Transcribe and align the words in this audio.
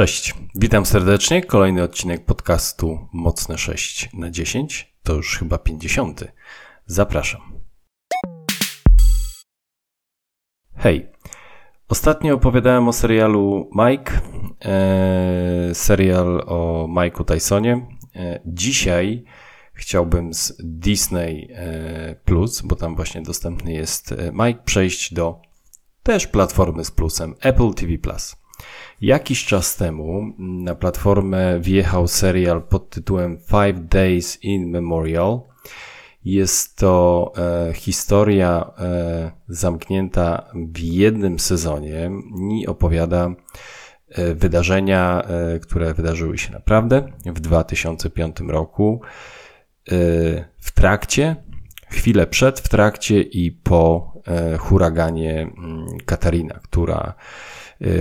Cześć, 0.00 0.34
witam 0.54 0.86
serdecznie. 0.86 1.42
Kolejny 1.42 1.82
odcinek 1.82 2.24
podcastu 2.24 3.08
Mocne 3.12 3.58
6 3.58 4.08
na 4.14 4.30
10. 4.30 4.94
To 5.02 5.14
już 5.14 5.38
chyba 5.38 5.58
50. 5.58 6.24
Zapraszam. 6.86 7.40
Hej, 10.76 11.10
ostatnio 11.88 12.34
opowiadałem 12.34 12.88
o 12.88 12.92
serialu 12.92 13.70
Mike, 13.74 14.20
e, 14.64 15.74
serial 15.74 16.42
o 16.46 16.88
Mike'u 16.90 17.24
Tysonie. 17.24 17.86
E, 18.16 18.40
dzisiaj 18.46 19.24
chciałbym 19.74 20.34
z 20.34 20.56
Disney 20.64 21.48
e, 21.52 22.14
Plus, 22.24 22.62
bo 22.62 22.76
tam 22.76 22.96
właśnie 22.96 23.22
dostępny 23.22 23.72
jest 23.72 24.14
Mike, 24.32 24.60
przejść 24.64 25.14
do 25.14 25.42
też 26.02 26.26
platformy 26.26 26.84
z 26.84 26.90
plusem 26.90 27.34
Apple 27.40 27.74
TV 27.74 27.98
Plus. 27.98 28.40
Jakiś 29.00 29.44
czas 29.44 29.76
temu 29.76 30.34
na 30.38 30.74
platformę 30.74 31.60
wjechał 31.60 32.08
serial 32.08 32.62
pod 32.62 32.90
tytułem 32.90 33.38
Five 33.38 33.88
Days 33.88 34.44
in 34.44 34.70
Memorial. 34.70 35.40
Jest 36.24 36.76
to 36.76 37.32
e, 37.36 37.72
historia 37.74 38.70
e, 38.78 39.30
zamknięta 39.48 40.50
w 40.54 40.78
jednym 40.78 41.38
sezonie 41.38 42.10
i 42.60 42.66
opowiada 42.66 43.30
e, 44.08 44.34
wydarzenia, 44.34 45.22
e, 45.22 45.58
które 45.58 45.94
wydarzyły 45.94 46.38
się 46.38 46.52
naprawdę 46.52 47.12
w 47.26 47.40
2005 47.40 48.40
roku, 48.40 49.00
e, 49.88 49.94
w 50.58 50.72
trakcie, 50.74 51.36
chwilę 51.90 52.26
przed, 52.26 52.60
w 52.60 52.68
trakcie 52.68 53.22
i 53.22 53.52
po 53.52 54.12
e, 54.26 54.56
huraganie 54.56 55.40
mm, 55.40 55.86
Katarina, 56.06 56.60
która 56.62 57.14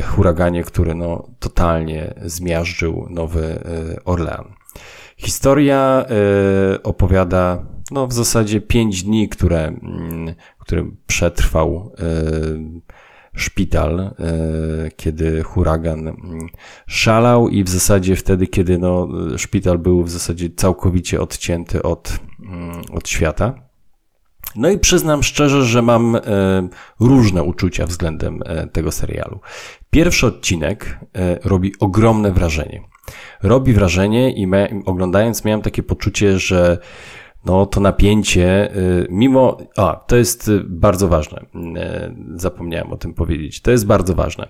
huraganie, 0.03 0.63
który 0.63 0.95
no, 0.95 1.29
totalnie 1.39 2.13
zmiażdżył 2.25 3.07
Nowy 3.09 3.59
y, 3.95 4.03
Orlean. 4.03 4.53
Historia 5.17 6.05
y, 6.75 6.83
opowiada 6.83 7.65
no, 7.91 8.07
w 8.07 8.13
zasadzie 8.13 8.61
pięć 8.61 9.03
dni, 9.03 9.29
które, 9.29 9.67
mm, 9.67 10.35
które 10.59 10.85
przetrwał 11.07 11.91
szpital, 13.33 14.15
kiedy 14.95 15.43
huragan 15.43 16.07
mm, 16.07 16.47
szalał 16.87 17.49
i 17.49 17.63
w 17.63 17.69
zasadzie 17.69 18.15
wtedy, 18.15 18.47
kiedy 18.47 18.77
no, 18.77 19.07
szpital 19.37 19.77
był 19.77 20.03
w 20.03 20.09
zasadzie 20.09 20.49
całkowicie 20.49 21.21
odcięty 21.21 21.83
od, 21.83 22.19
mm, 22.39 22.81
od 22.91 23.09
świata. 23.09 23.68
No 24.59 24.69
i 24.69 24.79
przyznam 24.79 25.23
szczerze, 25.23 25.65
że 25.65 25.81
mam 25.81 26.15
e, 26.15 26.21
różne 26.99 27.43
uczucia 27.43 27.85
względem 27.85 28.39
e, 28.45 28.67
tego 28.67 28.91
serialu. 28.91 29.39
Pierwszy 29.89 30.27
odcinek 30.27 30.99
e, 31.15 31.39
robi 31.43 31.73
ogromne 31.79 32.31
wrażenie. 32.31 32.81
Robi 33.43 33.73
wrażenie 33.73 34.31
i 34.31 34.47
oglądając 34.85 35.45
miałem 35.45 35.61
takie 35.61 35.83
poczucie, 35.83 36.39
że 36.39 36.77
no 37.45 37.65
to 37.65 37.81
napięcie, 37.81 38.71
mimo, 39.09 39.57
a 39.77 39.95
to 40.07 40.15
jest 40.15 40.51
bardzo 40.65 41.07
ważne, 41.07 41.45
zapomniałem 42.35 42.93
o 42.93 42.97
tym 42.97 43.13
powiedzieć, 43.13 43.61
to 43.61 43.71
jest 43.71 43.85
bardzo 43.85 44.15
ważne. 44.15 44.47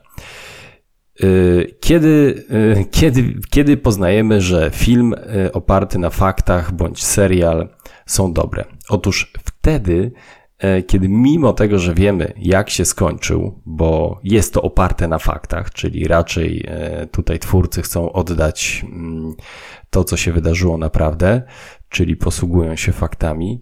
Kiedy, 1.79 2.43
kiedy, 2.91 3.39
kiedy 3.49 3.77
poznajemy, 3.77 4.41
że 4.41 4.71
film 4.73 5.15
oparty 5.53 5.99
na 5.99 6.09
faktach 6.09 6.71
bądź 6.71 7.03
serial 7.03 7.69
są 8.05 8.33
dobre? 8.33 8.65
Otóż 8.89 9.33
wtedy, 9.69 10.11
e, 10.59 10.83
kiedy 10.83 11.09
mimo 11.09 11.53
tego, 11.53 11.79
że 11.79 11.93
wiemy, 11.93 12.33
jak 12.37 12.69
się 12.69 12.85
skończył, 12.85 13.61
bo 13.65 14.19
jest 14.23 14.53
to 14.53 14.61
oparte 14.61 15.07
na 15.07 15.19
faktach, 15.19 15.73
czyli 15.73 16.07
raczej 16.07 16.65
e, 16.67 17.07
tutaj 17.07 17.39
twórcy 17.39 17.81
chcą 17.81 18.11
oddać 18.11 18.85
mm, 18.91 19.33
to, 19.89 20.03
co 20.03 20.17
się 20.17 20.31
wydarzyło 20.31 20.77
naprawdę, 20.77 21.41
czyli 21.89 22.15
posługują 22.15 22.75
się 22.75 22.91
faktami, 22.91 23.61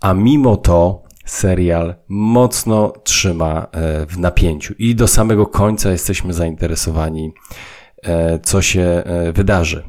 a 0.00 0.14
mimo 0.14 0.56
to 0.56 1.02
serial 1.24 1.94
mocno 2.08 2.92
trzyma 3.04 3.66
e, 3.72 4.06
w 4.06 4.18
napięciu 4.18 4.74
i 4.78 4.94
do 4.94 5.08
samego 5.08 5.46
końca 5.46 5.90
jesteśmy 5.90 6.32
zainteresowani, 6.32 7.32
co 8.42 8.62
się 8.62 9.02
wydarzy. 9.32 9.82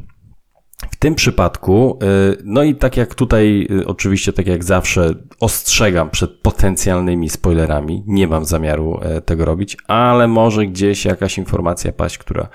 W 0.90 0.96
tym 0.96 1.16
przypadku, 1.16 2.00
y, 2.04 2.42
no 2.44 2.64
i 2.64 2.76
tak 2.76 2.98
jak 2.98 3.16
tutaj, 3.16 3.68
y, 3.72 3.88
oczywiście, 3.88 4.34
tak 4.34 4.48
jak 4.48 4.64
zawsze, 4.64 5.14
ostrzegam 5.40 6.10
przed 6.10 6.32
potencjalnymi 6.32 7.30
spoilerami. 7.30 8.04
Nie 8.08 8.28
mam 8.28 8.46
zamiaru 8.46 9.00
e, 9.02 9.22
tego 9.22 9.46
robić, 9.46 9.78
ale 9.88 10.28
może 10.28 10.66
gdzieś 10.66 11.06
jakaś 11.06 11.38
informacja 11.38 11.92
paść, 11.92 12.18
która 12.18 12.50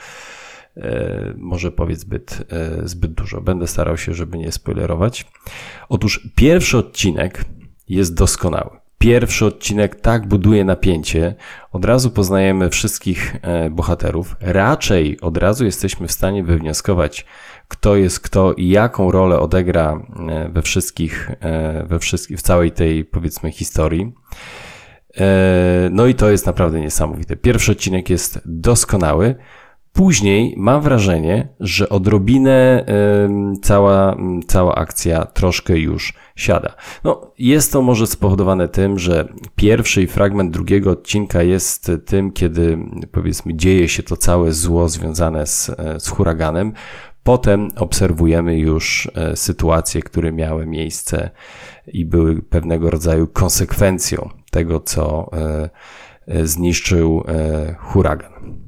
e, 0.76 1.34
może 1.36 1.72
powiedz 1.72 2.00
zbyt, 2.00 2.44
e, 2.53 2.88
zbyt 2.88 3.12
dużo. 3.12 3.41
Będę 3.41 3.66
starał 3.66 3.97
się, 3.97 4.15
żeby 4.15 4.38
nie 4.38 4.53
spoilerować. 4.53 5.26
Otóż 5.88 6.28
pierwszy 6.34 6.78
odcinek 6.78 7.44
jest 7.88 8.15
doskonały. 8.15 8.85
Pierwszy 8.99 9.47
odcinek 9.47 10.01
tak 10.01 10.27
buduje 10.27 10.65
napięcie, 10.65 11.34
od 11.73 11.84
razu 11.84 12.11
poznajemy 12.11 12.71
wszystkich 12.71 13.37
bohaterów, 13.71 14.37
raczej 14.41 15.21
od 15.21 15.37
razu 15.37 15.65
jesteśmy 15.65 16.07
w 16.07 16.12
stanie 16.12 16.45
wywnioskować, 16.45 17.27
kto 17.69 17.97
jest 17.97 18.21
kto 18.21 18.53
i 18.53 18.69
jaką 18.69 19.11
rolę 19.11 19.41
odegra 19.41 20.01
e, 20.29 20.49
we 20.49 20.62
wszystkich, 20.62 21.31
e, 21.41 21.87
we 21.87 21.99
wszystkich, 21.99 22.39
w 22.39 22.43
całej 22.43 22.73
tej 22.73 23.05
powiedzmy 23.05 23.51
historii. 23.51 24.12
E, 25.17 25.89
no 25.93 26.07
i 26.07 26.15
to 26.15 26.31
jest 26.31 26.47
naprawdę 26.47 26.81
niesamowite. 26.81 27.37
Pierwszy 27.37 27.73
odcinek 27.73 28.11
jest 28.11 28.41
doskonały. 28.45 29.34
Później 29.97 30.55
mam 30.57 30.83
wrażenie, 30.83 31.49
że 31.61 31.89
odrobinę 31.89 32.84
cała, 33.62 34.17
cała 34.47 34.75
akcja 34.75 35.25
troszkę 35.25 35.79
już 35.79 36.15
siada. 36.37 36.75
No, 37.05 37.33
jest 37.39 37.73
to 37.73 37.83
może 37.83 38.07
spowodowane 38.07 38.69
tym, 38.69 38.99
że 38.99 39.29
pierwszy 39.57 40.07
fragment 40.07 40.53
drugiego 40.53 40.91
odcinka 40.91 41.43
jest 41.43 41.93
tym, 42.07 42.33
kiedy 42.33 42.79
powiedzmy 43.12 43.55
dzieje 43.55 43.89
się 43.89 44.03
to 44.03 44.17
całe 44.17 44.53
zło 44.53 44.89
związane 44.89 45.47
z, 45.47 45.71
z 45.99 46.09
huraganem. 46.09 46.73
Potem 47.23 47.69
obserwujemy 47.77 48.59
już 48.59 49.11
e, 49.15 49.37
sytuacje, 49.37 50.03
które 50.03 50.33
miały 50.33 50.67
miejsce 50.67 51.31
i 51.87 52.05
były 52.05 52.43
pewnego 52.43 52.91
rodzaju 52.91 53.27
konsekwencją 53.27 54.28
tego, 54.51 54.81
co 54.81 55.31
e, 55.33 55.71
e, 56.27 56.47
zniszczył 56.47 57.25
huragan. 57.78 58.66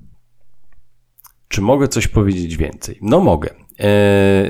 Czy 1.48 1.60
mogę 1.60 1.88
coś 1.88 2.09
powiedzieć 2.09 2.56
więcej? 2.56 2.98
No 3.03 3.20
mogę. 3.20 3.50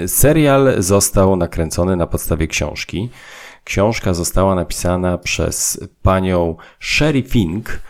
Serial 0.06 0.82
został 0.82 1.36
nakręcony 1.36 1.96
na 1.96 2.06
podstawie 2.06 2.46
książki. 2.46 3.10
Książka 3.64 4.14
została 4.14 4.54
napisana 4.54 5.18
przez 5.18 5.86
panią 6.02 6.56
Sherry 6.80 7.22
Fink. 7.22 7.80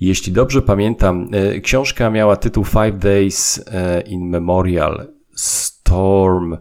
Jeśli 0.00 0.32
dobrze 0.32 0.62
pamiętam, 0.62 1.30
książka 1.62 2.10
miała 2.10 2.36
tytuł 2.36 2.64
Five 2.64 2.98
Days 2.98 3.64
in 4.06 4.28
Memorial 4.28 5.06
Storm 5.34 6.56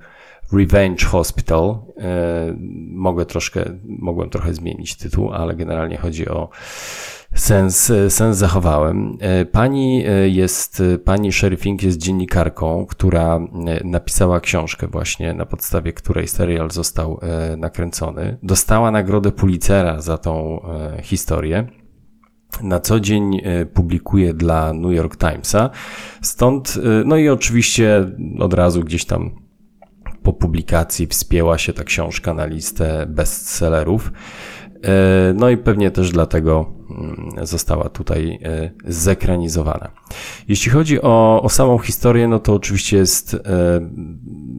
Revenge 0.53 1.05
Hospital. 1.05 1.75
E, 1.97 2.55
mogę 2.91 3.25
troszkę, 3.25 3.65
mogłem 3.85 4.29
trochę 4.29 4.53
zmienić 4.53 4.95
tytuł, 4.95 5.33
ale 5.33 5.55
generalnie 5.55 5.97
chodzi 5.97 6.29
o 6.29 6.49
sens, 7.35 7.91
sens 8.09 8.37
zachowałem. 8.37 9.17
E, 9.19 9.45
pani 9.45 10.05
e, 10.05 10.29
jest, 10.29 10.83
pani 11.05 11.31
Sherry 11.31 11.57
Fink 11.57 11.83
jest 11.83 11.97
dziennikarką, 11.97 12.85
która 12.89 13.39
napisała 13.83 14.39
książkę 14.39 14.87
właśnie, 14.87 15.33
na 15.33 15.45
podstawie 15.45 15.93
której 15.93 16.27
serial 16.27 16.71
został 16.71 17.19
nakręcony. 17.57 18.37
Dostała 18.43 18.91
nagrodę 18.91 19.31
Pulitzera 19.31 20.01
za 20.01 20.17
tą 20.17 20.61
historię 21.01 21.67
na 22.61 22.79
co 22.79 22.99
dzień 22.99 23.41
e, 23.43 23.65
publikuje 23.65 24.33
dla 24.33 24.73
New 24.73 24.91
York 24.91 25.17
Timesa. 25.17 25.69
Stąd, 26.21 26.77
e, 26.77 27.03
no 27.05 27.17
i 27.17 27.29
oczywiście 27.29 28.11
od 28.39 28.53
razu 28.53 28.81
gdzieś 28.81 29.05
tam 29.05 29.43
po 30.23 30.33
publikacji 30.33 31.07
wspięła 31.07 31.57
się 31.57 31.73
ta 31.73 31.83
książka 31.83 32.33
na 32.33 32.45
listę 32.45 33.05
bestsellerów. 33.09 34.11
E, 34.83 35.33
no 35.35 35.49
i 35.49 35.57
pewnie 35.57 35.91
też 35.91 36.11
dlatego 36.11 36.65
mm, 36.89 37.47
została 37.47 37.89
tutaj 37.89 38.39
e, 38.43 38.71
zekranizowana. 38.85 39.91
Jeśli 40.47 40.71
chodzi 40.71 41.01
o, 41.01 41.41
o 41.41 41.49
samą 41.49 41.77
historię, 41.77 42.27
no 42.27 42.39
to 42.39 42.53
oczywiście 42.53 42.97
jest, 42.97 43.33
e, 43.33 43.39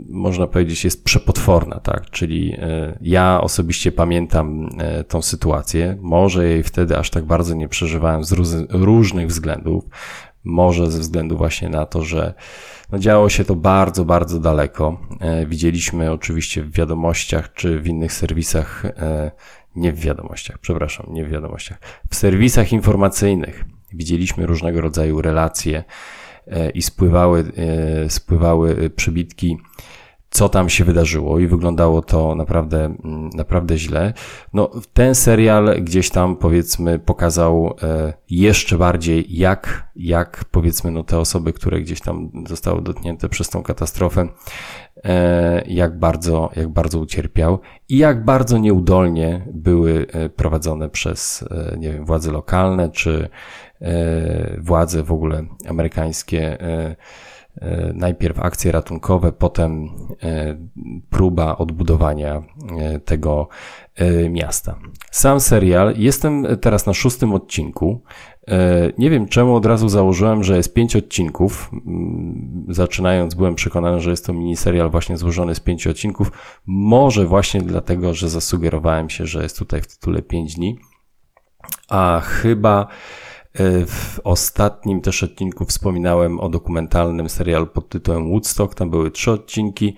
można 0.09 0.47
powiedzieć, 0.47 0.85
jest 0.85 1.05
przepotworna, 1.05 1.81
tak? 1.81 2.11
Czyli 2.11 2.57
ja 3.01 3.41
osobiście 3.41 3.93
pamiętam 3.93 4.69
tą 5.09 5.23
sytuację. 5.23 5.97
Może 6.01 6.49
jej 6.49 6.63
wtedy 6.63 6.99
aż 6.99 7.11
tak 7.11 7.25
bardzo 7.25 7.55
nie 7.55 7.69
przeżywałem 7.69 8.25
z 8.25 8.33
różnych 8.71 9.29
względów. 9.29 9.85
Może 10.45 10.91
ze 10.91 11.01
względu 11.01 11.37
właśnie 11.37 11.69
na 11.69 11.87
to, 11.87 12.03
że 12.03 12.35
no 12.93 12.99
działo 12.99 13.29
się 13.29 13.45
to 13.45 13.57
bardzo, 13.57 14.05
bardzo 14.05 14.39
daleko. 14.39 15.01
Widzieliśmy 15.47 16.13
oczywiście 16.13 16.63
w 16.63 16.73
wiadomościach 16.73 17.53
czy 17.53 17.81
w 17.81 17.87
innych 17.87 18.13
serwisach 18.13 18.83
nie 19.77 19.93
w 19.93 20.01
wiadomościach, 20.01 20.59
przepraszam, 20.59 21.07
nie 21.11 21.25
w 21.25 21.31
wiadomościach, 21.31 21.79
w 22.11 22.15
serwisach 22.15 22.73
informacyjnych 22.73 23.65
widzieliśmy 23.93 24.47
różnego 24.47 24.81
rodzaju 24.81 25.23
relacje 25.23 25.85
i 26.75 26.83
spływały, 26.83 27.53
spływały 28.09 28.91
przybitki 28.91 29.59
co 30.35 30.49
tam 30.49 30.69
się 30.69 30.85
wydarzyło 30.85 31.39
i 31.39 31.47
wyglądało 31.47 32.03
to 32.03 32.35
naprawdę, 32.35 32.85
mm, 32.85 33.31
naprawdę 33.35 33.79
źle. 33.79 34.13
No, 34.53 34.71
ten 34.93 35.15
serial 35.15 35.77
gdzieś 35.83 36.11
tam 36.11 36.37
powiedzmy 36.37 36.99
pokazał 36.99 37.77
e, 37.83 38.13
jeszcze 38.31 38.79
bardziej, 38.79 39.39
jak, 39.39 39.89
jak 39.97 40.45
powiedzmy, 40.51 40.91
no 40.91 41.03
te 41.05 41.19
osoby, 41.19 41.53
które 41.53 41.81
gdzieś 41.81 42.01
tam 42.01 42.31
zostały 42.49 42.83
dotknięte 42.83 43.29
przez 43.29 43.49
tą 43.49 43.63
katastrofę, 43.63 44.29
e, 45.05 45.63
jak 45.67 45.99
bardzo, 45.99 46.51
jak 46.57 46.69
bardzo 46.69 46.99
ucierpiał 46.99 47.59
i 47.89 47.99
jak 47.99 48.25
bardzo 48.25 48.59
nieudolnie 48.59 49.47
były 49.53 50.07
e, 50.13 50.29
prowadzone 50.29 50.91
przez, 50.91 51.45
nie 51.79 51.93
wiem, 51.93 52.05
władze 52.05 52.33
lokalne 52.33 52.91
czy 52.91 53.29
władze 54.59 55.03
w 55.03 55.13
ogóle 55.13 55.45
amerykańskie 55.69 56.59
najpierw 57.95 58.39
akcje 58.39 58.73
ratunkowe, 58.73 59.33
potem 59.33 59.89
e, 60.23 60.57
próba 61.11 61.57
odbudowania 61.59 62.43
e, 62.79 63.01
tego 63.01 63.49
miasta. 64.31 64.79
Sam 65.11 65.41
serial, 65.41 65.95
jestem 65.97 66.47
teraz 66.61 66.87
na 66.87 66.95
szóstym 66.95 67.35
odcinku. 67.35 68.03
Nie 68.99 69.11
wiem 69.11 69.29
czemu 69.29 69.57
od 69.57 69.67
razu 69.67 69.89
założyłem, 69.89 70.45
że 70.45 70.57
jest 70.57 70.75
pięć 70.75 70.97
odcinków. 70.97 71.71
Mm, 71.73 72.67
zaczynając 72.69 73.35
byłem 73.35 73.55
przekonany, 73.55 74.01
że 74.01 74.11
jest 74.11 74.27
to 74.27 74.33
miniserial 74.33 74.91
właśnie 74.91 75.17
złożony 75.17 75.55
z 75.55 75.61
pięciu 75.61 75.91
odcinków. 75.91 76.33
Może 76.67 77.27
właśnie 77.27 77.63
dlatego, 77.63 78.15
że 78.15 78.29
zasugerowałem 78.29 79.11
się, 79.11 79.27
że 79.27 79.43
jest 79.43 79.59
tutaj 79.59 79.83
w 79.83 79.87
tytule 79.87 80.23
pięć 80.23 80.55
dni. 80.55 80.79
A 81.89 82.21
chyba 82.25 82.87
E, 82.87 83.34
w 83.87 84.21
ostatnim 84.25 85.01
też 85.01 85.23
odcinku 85.23 85.65
wspominałem 85.65 86.41
o 86.41 86.49
dokumentalnym 86.49 87.29
serialu 87.29 87.67
pod 87.67 87.89
tytułem 87.89 88.29
Woodstock. 88.29 88.75
Tam 88.75 88.91
były 88.91 89.11
trzy 89.11 89.31
odcinki 89.31 89.97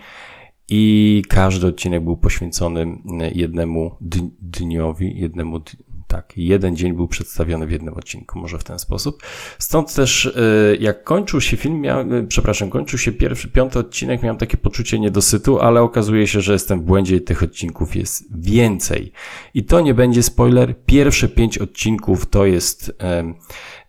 i 0.69 1.23
każdy 1.29 1.67
odcinek 1.67 2.05
był 2.05 2.17
poświęcony 2.17 2.99
jednemu 3.35 3.97
dniowi, 4.41 5.21
jednemu 5.21 5.61
tak, 6.07 6.33
jeden 6.37 6.77
dzień 6.77 6.93
był 6.93 7.09
przedstawiony 7.09 7.67
w 7.67 7.71
jednym 7.71 7.95
odcinku, 7.95 8.39
może 8.39 8.59
w 8.59 8.65
ten 8.65 8.79
sposób. 8.79 9.23
Stąd 9.59 9.95
też, 9.95 10.27
e, 10.27 10.77
jak 10.77 11.05
kończył 11.05 11.41
się 11.41 11.57
film, 11.57 11.81
miałem, 11.81 12.15
e, 12.15 12.27
przepraszam, 12.27 12.71
kończył 12.71 12.99
się 12.99 13.13
pierwszy, 13.13 13.49
piąty 13.49 13.79
odcinek, 13.79 14.23
miałem 14.23 14.39
takie 14.39 14.57
poczucie 14.57 14.99
niedosytu, 14.99 15.61
ale 15.61 15.83
okazuje 15.83 16.27
się, 16.27 16.41
że 16.41 16.53
jestem 16.53 16.81
w 16.81 16.83
błędzie 16.83 17.17
i 17.17 17.21
tych 17.21 17.43
odcinków 17.43 17.97
jest 17.97 18.41
więcej. 18.41 19.13
I 19.55 19.65
to 19.65 19.81
nie 19.81 19.95
będzie 19.95 20.23
spoiler. 20.23 20.75
Pierwsze 20.87 21.29
pięć 21.29 21.59
odcinków 21.59 22.27
to 22.27 22.47
jest, 22.47 22.93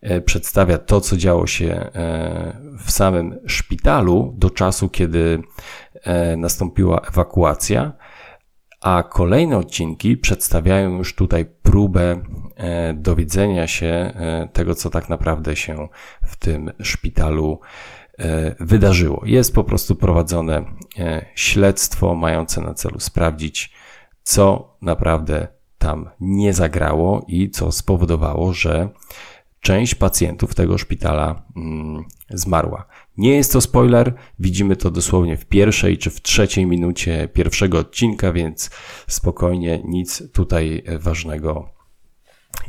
e, 0.01 0.21
przedstawia 0.21 0.77
to, 0.77 1.01
co 1.01 1.17
działo 1.17 1.47
się 1.47 1.91
w 2.85 2.91
samym 2.91 3.39
szpitalu 3.45 4.33
do 4.37 4.49
czasu, 4.49 4.89
kiedy 4.89 5.43
nastąpiła 6.37 7.01
ewakuacja 7.01 7.93
a 8.87 9.03
kolejne 9.03 9.57
odcinki 9.57 10.17
przedstawiają 10.17 10.97
już 10.97 11.15
tutaj 11.15 11.45
próbę 11.63 12.21
e, 12.55 12.93
dowiedzenia 12.93 13.67
się 13.67 13.87
e, 13.87 14.49
tego, 14.53 14.75
co 14.75 14.89
tak 14.89 15.09
naprawdę 15.09 15.55
się 15.55 15.87
w 16.23 16.35
tym 16.35 16.71
szpitalu 16.81 17.59
e, 18.19 18.55
wydarzyło. 18.59 19.21
Jest 19.25 19.53
po 19.53 19.63
prostu 19.63 19.95
prowadzone 19.95 20.65
śledztwo 21.35 22.15
mające 22.15 22.61
na 22.61 22.73
celu 22.73 22.99
sprawdzić, 22.99 23.73
co 24.23 24.75
naprawdę 24.81 25.47
tam 25.77 26.09
nie 26.19 26.53
zagrało 26.53 27.25
i 27.27 27.49
co 27.49 27.71
spowodowało, 27.71 28.53
że 28.53 28.89
część 29.61 29.95
pacjentów 29.95 30.55
tego 30.55 30.77
szpitala 30.77 31.43
mm, 31.55 32.03
zmarła. 32.29 32.85
Nie 33.17 33.35
jest 33.35 33.53
to 33.53 33.61
spoiler, 33.61 34.13
widzimy 34.39 34.75
to 34.75 34.91
dosłownie 34.91 35.37
w 35.37 35.45
pierwszej 35.45 35.97
czy 35.97 36.09
w 36.09 36.21
trzeciej 36.21 36.65
minucie 36.65 37.27
pierwszego 37.33 37.79
odcinka, 37.79 38.33
więc 38.33 38.69
spokojnie 39.07 39.81
nic 39.85 40.31
tutaj 40.31 40.83
ważnego 40.99 41.69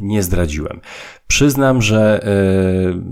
nie 0.00 0.22
zdradziłem. 0.22 0.80
Przyznam, 1.26 1.82
że 1.82 2.20
yy, 2.94 3.02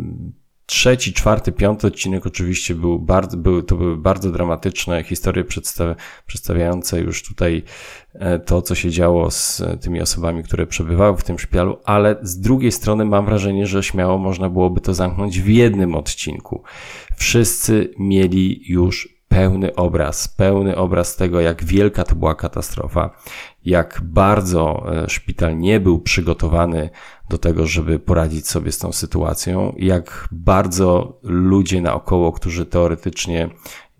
trzeci, 0.66 1.12
czwarty, 1.12 1.52
piąty 1.52 1.86
odcinek 1.86 2.26
oczywiście 2.26 2.74
był 2.74 2.98
bardzo, 2.98 3.36
były, 3.36 3.62
to 3.62 3.76
były 3.76 3.96
bardzo 3.96 4.32
dramatyczne 4.32 5.04
historie 5.04 5.44
przedstawiające 6.26 7.00
już 7.00 7.22
tutaj 7.22 7.62
e, 8.14 8.38
to, 8.38 8.62
co 8.62 8.74
się 8.74 8.90
działo 8.90 9.30
z 9.30 9.62
tymi 9.80 10.00
osobami, 10.00 10.42
które 10.42 10.66
przebywały 10.66 11.16
w 11.16 11.24
tym 11.24 11.38
szpitalu, 11.38 11.78
ale 11.84 12.16
z 12.22 12.40
drugiej 12.40 12.72
strony 12.72 13.04
mam 13.04 13.24
wrażenie, 13.24 13.66
że 13.66 13.82
śmiało 13.82 14.18
można 14.18 14.48
byłoby 14.48 14.80
to 14.80 14.94
zamknąć 14.94 15.40
w 15.40 15.48
jednym 15.48 15.94
odcinku. 15.94 16.62
Wszyscy 17.16 17.94
mieli 17.98 18.62
już 18.66 19.15
pełny 19.28 19.74
obraz, 19.74 20.28
pełny 20.28 20.76
obraz 20.76 21.16
tego, 21.16 21.40
jak 21.40 21.64
wielka 21.64 22.04
to 22.04 22.16
była 22.16 22.34
katastrofa, 22.34 23.10
jak 23.64 24.00
bardzo 24.04 24.86
e, 25.04 25.08
szpital 25.08 25.58
nie 25.58 25.80
był 25.80 26.00
przygotowany 26.00 26.90
do 27.30 27.38
tego, 27.38 27.66
żeby 27.66 27.98
poradzić 27.98 28.48
sobie 28.48 28.72
z 28.72 28.78
tą 28.78 28.92
sytuacją, 28.92 29.74
jak 29.78 30.28
bardzo 30.32 31.18
ludzie 31.22 31.80
naokoło, 31.80 32.32
którzy 32.32 32.66
teoretycznie, 32.66 33.50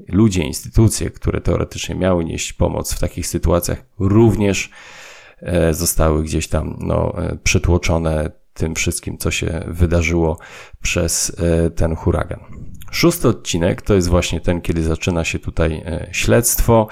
ludzie, 0.09 0.43
instytucje, 0.43 1.11
które 1.11 1.41
teoretycznie 1.41 1.95
miały 1.95 2.25
nieść 2.25 2.53
pomoc 2.53 2.95
w 2.95 3.01
takich 3.01 3.27
sytuacjach, 3.27 3.83
również 3.99 4.71
e, 5.41 5.75
zostały 5.75 6.23
gdzieś 6.23 6.49
tam 6.49 6.77
no, 6.81 7.23
e, 7.23 7.39
przytłoczone 7.45 8.31
tym 8.55 8.75
wszystkim, 8.75 9.19
co 9.19 9.31
się 9.31 9.65
wydarzyło 9.67 10.39
przez 10.83 11.37
ten 11.77 11.97
huragan. 11.97 12.41
Szósty 12.97 13.29
odcinek 13.29 13.83
to 13.83 13.95
jest 13.95 14.09
właśnie 14.09 14.41
ten, 14.41 14.61
kiedy 14.61 14.83
zaczyna 14.83 15.25
się 15.25 15.39
tutaj 15.39 15.83
e, 15.87 16.09
śledztwo. 16.13 16.89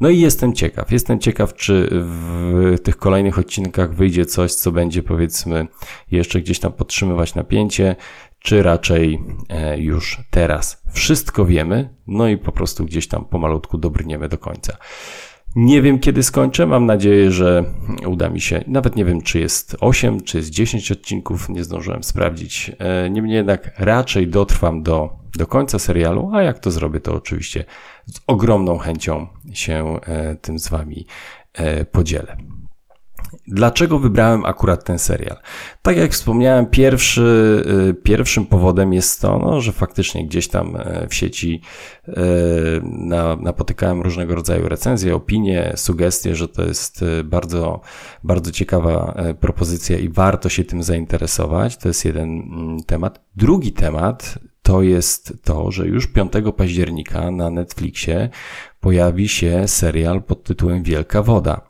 No 0.00 0.08
i 0.08 0.20
jestem 0.20 0.52
ciekaw. 0.52 0.92
Jestem 0.92 1.18
ciekaw, 1.18 1.54
czy 1.54 1.88
w 1.92 2.76
tych 2.82 2.96
kolejnych 2.96 3.38
odcinkach 3.38 3.94
wyjdzie 3.94 4.26
coś, 4.26 4.54
co 4.54 4.72
będzie 4.72 5.02
powiedzmy 5.02 5.66
jeszcze 6.10 6.40
gdzieś 6.40 6.58
tam 6.60 6.72
podtrzymywać 6.72 7.34
napięcie, 7.34 7.96
czy 8.38 8.62
raczej 8.62 9.18
e, 9.48 9.78
już 9.78 10.20
teraz 10.30 10.82
wszystko 10.92 11.44
wiemy, 11.44 11.94
no 12.06 12.28
i 12.28 12.36
po 12.36 12.52
prostu 12.52 12.84
gdzieś 12.84 13.08
tam 13.08 13.24
pomalutku 13.24 13.78
dobrniemy 13.78 14.28
do 14.28 14.38
końca. 14.38 14.76
Nie 15.56 15.82
wiem, 15.82 15.98
kiedy 15.98 16.22
skończę. 16.22 16.66
Mam 16.66 16.86
nadzieję, 16.86 17.30
że 17.30 17.64
uda 18.06 18.30
mi 18.30 18.40
się. 18.40 18.64
Nawet 18.66 18.96
nie 18.96 19.04
wiem, 19.04 19.22
czy 19.22 19.40
jest 19.40 19.76
8, 19.80 20.20
czy 20.20 20.36
jest 20.36 20.50
10 20.50 20.92
odcinków. 20.92 21.48
Nie 21.48 21.64
zdążyłem 21.64 22.02
sprawdzić. 22.02 22.72
E, 22.78 23.10
niemniej 23.10 23.36
jednak 23.36 23.70
raczej 23.78 24.28
dotrwam 24.28 24.82
do, 24.82 25.17
do 25.36 25.46
końca 25.46 25.78
serialu, 25.78 26.30
a 26.34 26.42
jak 26.42 26.58
to 26.58 26.70
zrobię, 26.70 27.00
to 27.00 27.14
oczywiście 27.14 27.64
z 28.06 28.20
ogromną 28.26 28.78
chęcią 28.78 29.26
się 29.52 30.00
e, 30.06 30.36
tym 30.36 30.58
z 30.58 30.68
Wami 30.68 31.06
e, 31.54 31.84
podzielę. 31.84 32.36
Dlaczego 33.46 33.98
wybrałem 33.98 34.44
akurat 34.44 34.84
ten 34.84 34.98
serial? 34.98 35.36
Tak 35.82 35.96
jak 35.96 36.12
wspomniałem, 36.12 36.66
pierwszy, 36.66 37.62
y, 37.90 37.94
pierwszym 37.94 38.46
powodem 38.46 38.92
jest 38.92 39.20
to, 39.20 39.38
no, 39.38 39.60
że 39.60 39.72
faktycznie 39.72 40.26
gdzieś 40.26 40.48
tam 40.48 40.76
e, 40.76 41.06
w 41.10 41.14
sieci 41.14 41.60
e, 42.08 42.12
na, 42.82 43.36
napotykałem 43.36 44.02
różnego 44.02 44.34
rodzaju 44.34 44.68
recenzje, 44.68 45.14
opinie, 45.14 45.72
sugestie, 45.76 46.34
że 46.34 46.48
to 46.48 46.64
jest 46.64 47.02
e, 47.02 47.24
bardzo, 47.24 47.80
bardzo 48.24 48.50
ciekawa 48.50 49.14
propozycja 49.40 49.98
i 49.98 50.08
warto 50.08 50.48
się 50.48 50.64
tym 50.64 50.82
zainteresować. 50.82 51.76
To 51.76 51.88
jest 51.88 52.04
jeden 52.04 52.28
mm, 52.28 52.82
temat. 52.82 53.20
Drugi 53.36 53.72
temat 53.72 54.38
to 54.68 54.82
jest 54.82 55.32
to, 55.44 55.70
że 55.70 55.86
już 55.86 56.06
5 56.06 56.32
października 56.56 57.30
na 57.30 57.50
Netflixie 57.50 58.28
pojawi 58.80 59.28
się 59.28 59.68
serial 59.68 60.22
pod 60.22 60.44
tytułem 60.44 60.82
Wielka 60.82 61.22
Woda. 61.22 61.60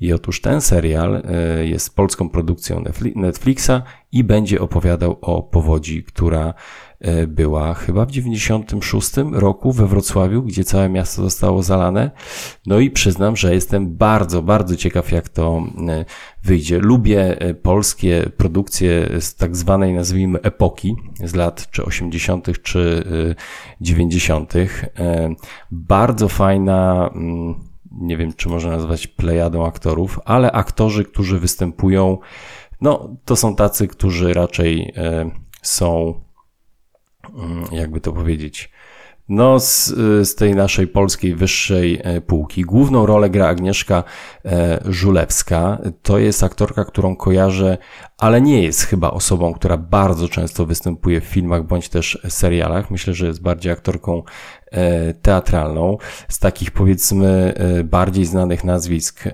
I 0.00 0.12
otóż 0.12 0.40
ten 0.40 0.60
serial 0.60 1.16
e, 1.16 1.66
jest 1.66 1.96
polską 1.96 2.28
produkcją 2.28 2.84
Netflixa 3.16 3.82
i 4.12 4.24
będzie 4.24 4.60
opowiadał 4.60 5.18
o 5.20 5.42
powodzi, 5.42 6.04
która 6.04 6.54
była 7.28 7.74
chyba 7.74 8.06
w 8.06 8.10
96 8.10 9.10
roku 9.32 9.72
we 9.72 9.86
Wrocławiu, 9.86 10.42
gdzie 10.42 10.64
całe 10.64 10.88
miasto 10.88 11.22
zostało 11.22 11.62
zalane. 11.62 12.10
No 12.66 12.78
i 12.78 12.90
przyznam, 12.90 13.36
że 13.36 13.54
jestem 13.54 13.96
bardzo, 13.96 14.42
bardzo 14.42 14.76
ciekaw, 14.76 15.12
jak 15.12 15.28
to 15.28 15.62
e, 15.88 16.04
wyjdzie. 16.42 16.78
Lubię 16.78 17.36
polskie 17.62 18.30
produkcje 18.36 19.08
z 19.20 19.34
tak 19.34 19.56
zwanej, 19.56 19.94
nazwijmy, 19.94 20.40
epoki, 20.42 20.96
z 21.24 21.34
lat 21.34 21.70
czy 21.70 21.84
80., 21.84 22.62
czy 22.62 23.04
90. 23.80 24.54
Bardzo 25.70 26.28
fajna, 26.28 27.10
mm, 27.14 27.54
nie 27.92 28.16
wiem, 28.16 28.32
czy 28.32 28.48
można 28.48 28.70
nazwać 28.70 29.06
plejadą 29.06 29.66
aktorów, 29.66 30.20
ale 30.24 30.52
aktorzy, 30.52 31.04
którzy 31.04 31.38
występują, 31.38 32.18
no, 32.80 33.16
to 33.24 33.36
są 33.36 33.56
tacy, 33.56 33.88
którzy 33.88 34.34
raczej 34.34 34.92
e, 34.96 35.30
są, 35.62 36.20
jakby 37.72 38.00
to 38.00 38.12
powiedzieć, 38.12 38.70
no 39.28 39.60
z, 39.60 39.86
z 40.28 40.34
tej 40.34 40.54
naszej 40.54 40.86
polskiej 40.86 41.34
wyższej 41.34 42.00
e, 42.02 42.20
półki. 42.20 42.62
Główną 42.62 43.06
rolę 43.06 43.30
gra 43.30 43.48
Agnieszka 43.48 44.04
e, 44.44 44.80
Żulewska. 44.84 45.78
To 46.02 46.18
jest 46.18 46.42
aktorka, 46.42 46.84
którą 46.84 47.16
kojarzę, 47.16 47.78
ale 48.18 48.40
nie 48.40 48.62
jest 48.62 48.82
chyba 48.82 49.10
osobą, 49.10 49.54
która 49.54 49.76
bardzo 49.76 50.28
często 50.28 50.66
występuje 50.66 51.20
w 51.20 51.24
filmach 51.24 51.66
bądź 51.66 51.88
też 51.88 52.18
serialach. 52.28 52.90
Myślę, 52.90 53.14
że 53.14 53.26
jest 53.26 53.42
bardziej 53.42 53.72
aktorką 53.72 54.22
teatralną. 55.22 55.98
Z 56.28 56.38
takich 56.38 56.70
powiedzmy 56.70 57.54
bardziej 57.84 58.24
znanych 58.24 58.64
nazwisk 58.64 59.24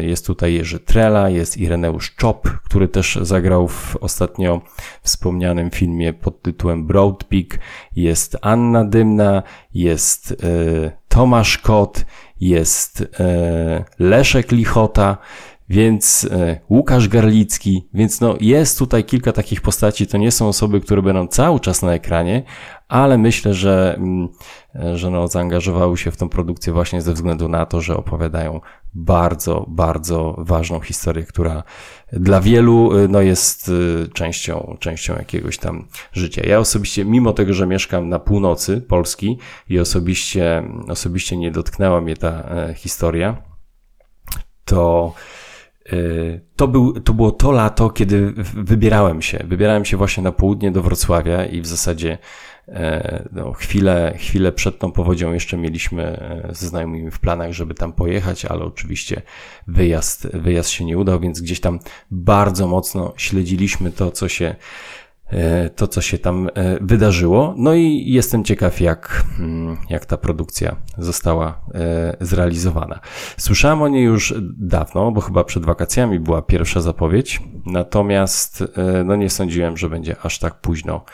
jest 0.00 0.26
tutaj 0.26 0.54
Jerzy 0.54 0.80
Trela, 0.80 1.28
jest 1.28 1.56
Ireneusz 1.56 2.14
Czop, 2.14 2.48
który 2.64 2.88
też 2.88 3.18
zagrał 3.22 3.68
w 3.68 3.96
ostatnio 4.00 4.60
wspomnianym 5.02 5.70
filmie 5.70 6.12
pod 6.12 6.42
tytułem 6.42 6.86
Broad 6.86 7.24
Peak, 7.24 7.58
jest 7.96 8.36
Anna 8.42 8.84
Dymna, 8.84 9.42
jest 9.74 10.32
e, 10.32 10.90
Tomasz 11.08 11.58
Kot, 11.58 12.04
jest 12.40 13.06
e, 13.20 13.84
Leszek 13.98 14.52
Lichota, 14.52 15.16
więc 15.70 16.28
e, 16.30 16.60
Łukasz 16.70 17.08
Garlicki, 17.08 17.88
więc 17.94 18.20
no 18.20 18.36
jest 18.40 18.78
tutaj 18.78 19.04
kilka 19.04 19.32
takich 19.32 19.60
postaci, 19.60 20.06
to 20.06 20.18
nie 20.18 20.30
są 20.30 20.48
osoby, 20.48 20.80
które 20.80 21.02
będą 21.02 21.26
cały 21.26 21.60
czas 21.60 21.82
na 21.82 21.94
ekranie, 21.94 22.42
ale 22.88 23.18
myślę, 23.18 23.54
że, 23.54 23.94
mm, 23.94 24.28
że 24.94 25.10
no, 25.10 25.28
zaangażowały 25.28 25.98
się 25.98 26.10
w 26.10 26.16
tą 26.16 26.28
produkcję 26.28 26.72
właśnie 26.72 27.02
ze 27.02 27.12
względu 27.12 27.48
na 27.48 27.66
to, 27.66 27.80
że 27.80 27.96
opowiadają 27.96 28.60
bardzo, 28.94 29.66
bardzo 29.68 30.34
ważną 30.38 30.80
historię, 30.80 31.24
która 31.24 31.62
dla 32.12 32.40
wielu 32.40 32.98
y, 32.98 33.08
no, 33.08 33.20
jest 33.20 33.70
częścią, 34.14 34.76
częścią 34.80 35.16
jakiegoś 35.16 35.58
tam 35.58 35.86
życia. 36.12 36.42
Ja 36.46 36.58
osobiście, 36.58 37.04
mimo 37.04 37.32
tego, 37.32 37.54
że 37.54 37.66
mieszkam 37.66 38.08
na 38.08 38.18
północy 38.18 38.80
Polski 38.80 39.38
i 39.68 39.78
osobiście, 39.78 40.62
osobiście 40.88 41.36
nie 41.36 41.50
dotknęła 41.50 42.00
mnie 42.00 42.16
ta 42.16 42.28
e, 42.28 42.74
historia, 42.74 43.42
to 44.64 45.12
to, 46.56 46.68
był, 46.68 47.00
to 47.00 47.14
było 47.14 47.30
to 47.30 47.52
lato, 47.52 47.90
kiedy 47.90 48.32
wybierałem 48.54 49.22
się. 49.22 49.44
Wybierałem 49.48 49.84
się 49.84 49.96
właśnie 49.96 50.22
na 50.22 50.32
południe 50.32 50.70
do 50.70 50.82
Wrocławia 50.82 51.46
i 51.46 51.60
w 51.60 51.66
zasadzie 51.66 52.18
E, 52.70 53.28
no, 53.32 53.52
chwilę, 53.52 54.14
chwilę 54.18 54.52
przed 54.52 54.78
tą 54.78 54.92
powodzią 54.92 55.32
jeszcze 55.32 55.56
mieliśmy 55.56 56.02
e, 56.02 56.48
ze 56.54 56.68
znajomymi 56.68 57.10
w 57.10 57.18
planach, 57.18 57.52
żeby 57.52 57.74
tam 57.74 57.92
pojechać, 57.92 58.44
ale 58.44 58.64
oczywiście 58.64 59.22
wyjazd, 59.66 60.28
wyjazd 60.32 60.70
się 60.70 60.84
nie 60.84 60.98
udał, 60.98 61.20
więc 61.20 61.40
gdzieś 61.40 61.60
tam 61.60 61.78
bardzo 62.10 62.66
mocno 62.66 63.12
śledziliśmy 63.16 63.92
to, 63.92 64.10
co 64.10 64.28
się 64.28 64.44
e, 64.46 64.56
to, 65.76 65.88
co 65.88 66.00
się 66.00 66.18
tam 66.18 66.48
wydarzyło. 66.80 67.54
No 67.56 67.74
i 67.74 68.04
jestem 68.06 68.44
ciekaw, 68.44 68.80
jak, 68.80 69.24
mm, 69.38 69.76
jak 69.90 70.06
ta 70.06 70.16
produkcja 70.16 70.76
została 70.98 71.60
zrealizowana. 72.20 73.00
Słyszałem 73.36 73.82
o 73.82 73.88
niej 73.88 74.04
już 74.04 74.34
dawno, 74.56 75.12
bo 75.12 75.20
chyba 75.20 75.44
przed 75.44 75.64
wakacjami 75.64 76.20
była 76.20 76.42
pierwsza 76.42 76.80
zapowiedź, 76.80 77.42
natomiast 77.66 78.64
no 79.04 79.16
nie 79.16 79.30
sądziłem, 79.30 79.76
że 79.76 79.88
będzie 79.88 80.16
aż 80.22 80.38
tak 80.38 80.60
późno 80.60 81.04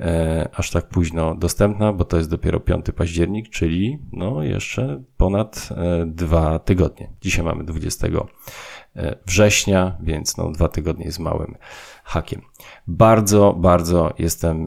E, 0.00 0.48
aż 0.54 0.70
tak 0.70 0.88
późno 0.88 1.34
dostępna, 1.34 1.92
bo 1.92 2.04
to 2.04 2.16
jest 2.16 2.30
dopiero 2.30 2.60
5 2.60 2.86
październik, 2.96 3.48
czyli 3.48 3.98
no 4.12 4.42
jeszcze 4.42 5.02
ponad 5.16 5.68
e, 5.70 6.06
dwa 6.06 6.58
tygodnie. 6.58 7.10
Dzisiaj 7.20 7.44
mamy 7.44 7.64
20 7.64 8.06
e, 8.06 8.10
września, 9.26 9.96
więc 10.00 10.36
no 10.36 10.52
dwa 10.52 10.68
tygodnie 10.68 11.12
z 11.12 11.18
małym 11.18 11.54
hakiem. 12.04 12.42
Bardzo, 12.86 13.54
bardzo 13.58 14.14
jestem 14.18 14.66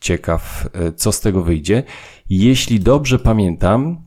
ciekaw, 0.00 0.68
co 0.96 1.12
z 1.12 1.20
tego 1.20 1.42
wyjdzie. 1.42 1.82
Jeśli 2.30 2.80
dobrze 2.80 3.18
pamiętam, 3.18 4.02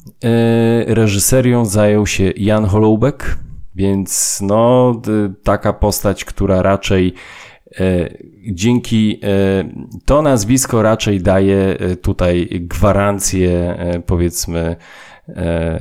reżyserią 0.88 1.65
zajął 1.65 2.08
się 2.08 2.32
Jan 2.38 2.65
Holoubek, 2.65 3.38
więc 3.75 4.39
no 4.41 4.94
taka 5.44 5.74
postać, 5.74 6.25
która 6.25 6.62
raczej 6.62 7.13
E, 7.80 8.10
dzięki 8.51 9.20
e, 9.24 9.63
to 10.06 10.22
nazwisko 10.22 10.82
raczej 10.82 11.22
daje 11.22 11.58
e, 11.58 11.96
tutaj 11.96 12.48
gwarancję, 12.51 13.77
powiedzmy, 14.06 14.75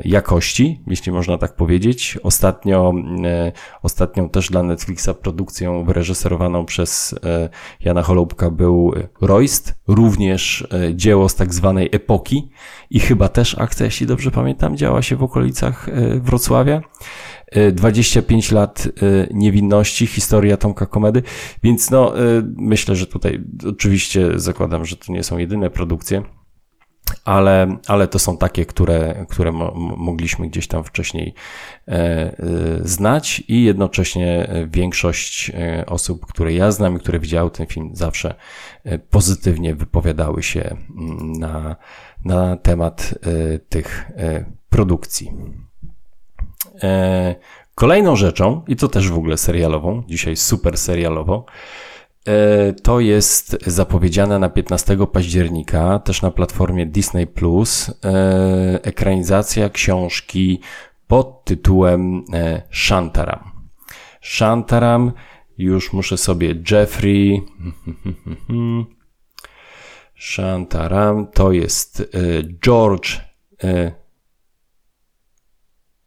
jakości, 0.04 0.80
jeśli 0.86 1.12
można 1.12 1.38
tak 1.38 1.56
powiedzieć. 1.56 2.18
Ostatnio, 2.22 2.94
ostatnią 3.82 4.28
też 4.28 4.50
dla 4.50 4.62
Netflixa 4.62 5.08
produkcją 5.22 5.84
wyreżyserowaną 5.84 6.64
przez 6.64 7.14
Jana 7.80 8.02
Holubka 8.02 8.50
był 8.50 8.94
Royst, 9.20 9.74
również 9.88 10.68
dzieło 10.94 11.28
z 11.28 11.34
tak 11.34 11.54
zwanej 11.54 11.88
epoki 11.92 12.50
i 12.90 13.00
chyba 13.00 13.28
też 13.28 13.58
akcja, 13.58 13.86
jeśli 13.86 14.06
dobrze 14.06 14.30
pamiętam, 14.30 14.76
działa 14.76 15.02
się 15.02 15.16
w 15.16 15.22
okolicach 15.22 15.86
Wrocławia. 16.20 16.82
25 17.72 18.52
lat 18.52 18.88
niewinności, 19.30 20.06
historia 20.06 20.56
Tomka 20.56 20.86
Komedy, 20.86 21.22
więc 21.62 21.90
no 21.90 22.12
myślę, 22.56 22.96
że 22.96 23.06
tutaj 23.06 23.44
oczywiście 23.68 24.28
zakładam, 24.36 24.84
że 24.84 24.96
to 24.96 25.12
nie 25.12 25.22
są 25.22 25.38
jedyne 25.38 25.70
produkcje, 25.70 26.22
ale, 27.24 27.76
ale 27.86 28.08
to 28.08 28.18
są 28.18 28.36
takie, 28.36 28.66
które, 28.66 29.26
które 29.28 29.52
mo 29.52 29.74
mogliśmy 29.96 30.48
gdzieś 30.48 30.66
tam 30.66 30.84
wcześniej 30.84 31.34
e, 31.88 31.92
e, 31.92 32.34
znać 32.82 33.42
i 33.48 33.64
jednocześnie 33.64 34.48
większość 34.68 35.50
e, 35.50 35.86
osób, 35.86 36.26
które 36.26 36.52
ja 36.52 36.70
znam 36.70 36.96
i 36.96 37.00
które 37.00 37.18
widziały 37.18 37.50
ten 37.50 37.66
film, 37.66 37.90
zawsze 37.92 38.34
pozytywnie 39.10 39.74
wypowiadały 39.74 40.42
się 40.42 40.76
na, 41.38 41.76
na 42.24 42.56
temat 42.56 43.14
tych 43.68 44.10
produkcji. 44.70 45.30
Kolejną 47.74 48.16
rzeczą, 48.16 48.62
i 48.68 48.76
to 48.76 48.88
też 48.88 49.10
w 49.10 49.16
ogóle 49.16 49.36
serialową, 49.36 50.02
dzisiaj 50.06 50.36
super 50.36 50.78
serialowo, 50.78 51.44
to 52.82 53.00
jest 53.00 53.56
zapowiedziana 53.66 54.38
na 54.38 54.48
15 54.48 55.06
października, 55.06 55.98
też 55.98 56.22
na 56.22 56.30
platformie 56.30 56.86
Disney 56.86 57.26
Plus, 57.26 57.90
e, 58.04 58.80
ekranizacja 58.82 59.70
książki 59.70 60.60
pod 61.06 61.44
tytułem 61.44 62.24
Shantaram. 62.72 63.50
Shantaram, 64.22 65.12
już 65.58 65.92
muszę 65.92 66.16
sobie 66.16 66.54
Jeffrey. 66.70 67.42
Shantaram 70.18 71.26
to 71.26 71.52
jest 71.52 72.12
George 72.64 73.20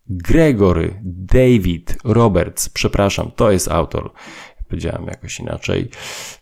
Gregory 0.08 1.00
David 1.04 1.98
Roberts, 2.04 2.70
przepraszam, 2.70 3.32
to 3.36 3.52
jest 3.52 3.72
autor. 3.72 4.12
Powiedziałem 4.74 5.06
jakoś 5.08 5.40
inaczej. 5.40 5.90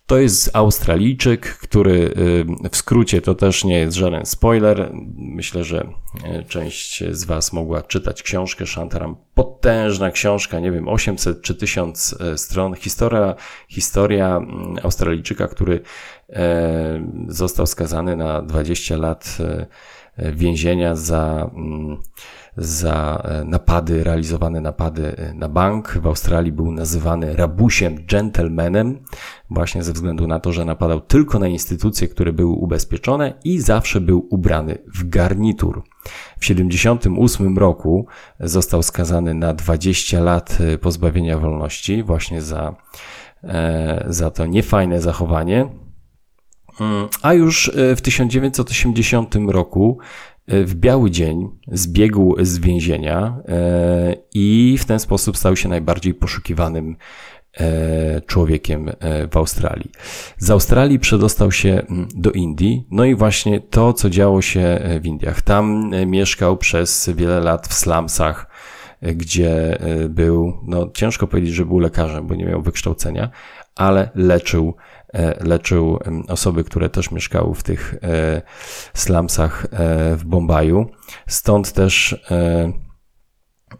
To 0.06 0.18
jest 0.18 0.56
Australijczyk, 0.56 1.46
który 1.46 1.92
y, 1.92 2.70
w 2.70 2.76
skrócie 2.76 3.20
to 3.20 3.34
też 3.34 3.64
nie 3.64 3.78
jest 3.78 3.96
żaden 3.96 4.26
spoiler. 4.26 4.90
Myślę, 5.16 5.64
że 5.64 5.88
y, 6.40 6.44
część 6.44 7.04
z 7.10 7.24
Was 7.24 7.52
mogła 7.52 7.82
czytać 7.82 8.22
książkę 8.22 8.66
Shantaram. 8.66 9.16
Potężna 9.34 10.10
książka, 10.10 10.60
nie 10.60 10.72
wiem, 10.72 10.88
800 10.88 11.42
czy 11.42 11.54
1000 11.54 12.12
y, 12.12 12.38
stron. 12.38 12.74
Historia, 12.74 13.34
historia 13.68 14.36
mm, 14.36 14.76
Australijczyka, 14.82 15.48
który 15.48 15.80
został 17.28 17.66
skazany 17.66 18.16
na 18.16 18.42
20 18.42 18.96
lat 18.96 19.38
więzienia 20.18 20.94
za 20.96 21.50
mm, 21.54 21.98
za 22.56 23.22
e, 23.24 23.44
napady, 23.44 24.04
realizowane 24.04 24.60
napady 24.60 25.16
e, 25.16 25.34
na 25.34 25.48
bank. 25.48 25.98
W 26.02 26.06
Australii 26.06 26.52
był 26.52 26.72
nazywany 26.72 27.36
rabusiem, 27.36 28.06
gentlemanem, 28.06 28.98
właśnie 29.50 29.82
ze 29.82 29.92
względu 29.92 30.26
na 30.26 30.40
to, 30.40 30.52
że 30.52 30.64
napadał 30.64 31.00
tylko 31.00 31.38
na 31.38 31.48
instytucje, 31.48 32.08
które 32.08 32.32
były 32.32 32.52
ubezpieczone 32.52 33.34
i 33.44 33.60
zawsze 33.60 34.00
był 34.00 34.26
ubrany 34.30 34.78
w 34.94 35.08
garnitur. 35.08 35.82
W 36.36 36.40
1978 36.40 37.58
roku 37.58 38.06
został 38.40 38.82
skazany 38.82 39.34
na 39.34 39.54
20 39.54 40.20
lat 40.20 40.58
e, 40.60 40.78
pozbawienia 40.78 41.38
wolności 41.38 42.02
właśnie 42.02 42.42
za, 42.42 42.74
za 44.06 44.30
to 44.30 44.46
niefajne 44.46 45.00
zachowanie. 45.00 45.68
Mm, 46.80 47.08
a 47.22 47.34
już 47.34 47.70
w 47.96 48.00
1980 48.00 49.34
roku 49.48 49.98
w 50.52 50.74
biały 50.74 51.10
dzień 51.10 51.48
zbiegł 51.68 52.36
z 52.40 52.58
więzienia 52.58 53.36
e, 53.48 54.16
i 54.34 54.76
w 54.80 54.84
ten 54.84 54.98
sposób 54.98 55.36
stał 55.36 55.56
się 55.56 55.68
najbardziej 55.68 56.14
poszukiwanym 56.14 56.96
e, 57.60 58.20
człowiekiem 58.20 58.90
w 59.30 59.36
Australii. 59.36 59.90
Z 60.38 60.50
Australii 60.50 60.98
przedostał 60.98 61.52
się 61.52 61.82
do 62.14 62.30
Indii, 62.30 62.86
no 62.90 63.04
i 63.04 63.14
właśnie 63.14 63.60
to, 63.60 63.92
co 63.92 64.10
działo 64.10 64.42
się 64.42 64.80
w 65.00 65.06
Indiach. 65.06 65.42
Tam 65.42 65.90
mieszkał 66.06 66.56
przez 66.56 67.10
wiele 67.14 67.40
lat 67.40 67.68
w 67.68 67.74
slumsach, 67.74 68.46
gdzie 69.02 69.78
był, 70.08 70.58
no 70.62 70.90
ciężko 70.94 71.26
powiedzieć, 71.26 71.54
że 71.54 71.66
był 71.66 71.78
lekarzem, 71.78 72.26
bo 72.26 72.34
nie 72.34 72.44
miał 72.44 72.62
wykształcenia, 72.62 73.30
ale 73.74 74.10
leczył 74.14 74.74
leczył 75.40 75.98
osoby, 76.28 76.64
które 76.64 76.88
też 76.88 77.10
mieszkały 77.10 77.54
w 77.54 77.62
tych 77.62 77.94
slumsach 78.94 79.66
w 80.16 80.22
Bombaju. 80.24 80.86
Stąd 81.26 81.72
też 81.72 82.24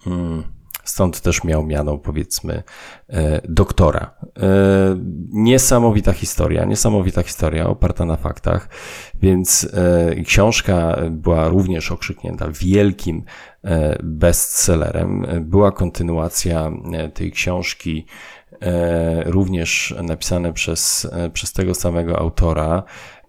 mm, 0.07 0.43
Stąd 0.85 1.21
też 1.21 1.45
miał 1.45 1.67
miano, 1.67 1.99
powiedzmy, 1.99 2.63
e, 3.09 3.41
doktora. 3.49 4.15
E, 4.39 4.49
niesamowita 5.33 6.13
historia, 6.13 6.65
niesamowita 6.65 7.23
historia 7.23 7.67
oparta 7.67 8.05
na 8.05 8.17
faktach, 8.17 8.69
więc 9.23 9.69
e, 9.75 10.23
książka 10.23 10.97
była 11.11 11.49
również 11.49 11.93
okrzyknięta 11.93 12.47
wielkim 12.51 13.25
bestsellerem. 14.03 15.27
Była 15.41 15.73
kontynuacja 15.73 16.71
tej 17.15 17.33
książki 17.33 18.07
również 19.25 19.95
napisane 20.03 20.53
przez, 20.53 21.11
przez 21.33 21.53
tego 21.53 21.75
samego 21.75 22.19
autora 22.19 22.83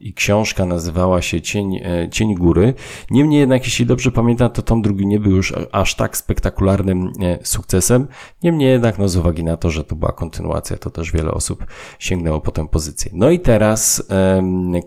i 0.04 0.14
książka 0.14 0.66
nazywała 0.66 1.22
się 1.22 1.42
Cień, 1.42 1.76
e, 1.76 2.10
Cień 2.10 2.36
Góry. 2.36 2.74
Niemniej 3.12 3.40
jednak, 3.40 3.64
jeśli 3.64 3.86
dobrze 3.86 4.12
pamiętam, 4.12 4.50
to 4.50 4.62
tom 4.62 4.82
drugi 4.82 5.08
nie 5.08 5.20
był 5.20 5.32
już 5.32 5.54
aż 5.72 5.96
tak 5.96 6.18
spektakularnym 6.18 7.12
e, 7.22 7.40
sukcesem. 7.44 8.08
Niemniej 8.44 8.70
jednak, 8.70 9.00
no 9.00 9.10
z 9.10 9.18
uwagi 9.18 9.44
na 9.44 9.58
to, 9.58 9.70
że 9.70 9.84
to 9.84 9.96
była 9.96 10.12
kontynuacja, 10.12 10.78
to 10.78 10.90
też 10.90 11.12
wiele 11.12 11.32
osób 11.32 11.66
sięgnęło 12.00 12.42
po 12.42 12.52
tę 12.52 12.68
pozycję. 12.68 13.12
No 13.14 13.30
i 13.30 13.40
teraz 13.40 14.08